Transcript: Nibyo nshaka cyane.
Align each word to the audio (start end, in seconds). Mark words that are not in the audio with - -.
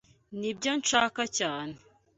Nibyo 0.39 0.71
nshaka 0.79 1.21
cyane. 1.37 1.75